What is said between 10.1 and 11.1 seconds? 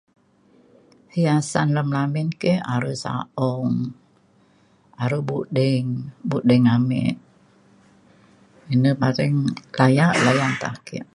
layan ta ake